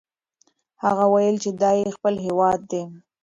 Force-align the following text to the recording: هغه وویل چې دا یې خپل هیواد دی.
هغه 0.83 1.03
وویل 1.11 1.35
چې 1.43 1.49
دا 1.61 1.71
یې 1.79 1.89
خپل 1.95 2.15
هیواد 2.25 2.59
دی. 2.71 2.83